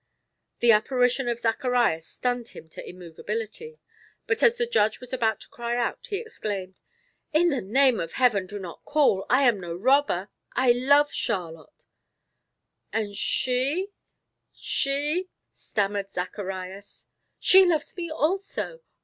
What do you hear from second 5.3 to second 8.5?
to cry out, he exclaimed: "In the name of Heaven,